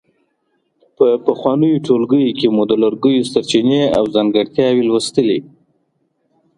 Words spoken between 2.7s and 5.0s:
لرګیو سرچینې او ځانګړتیاوې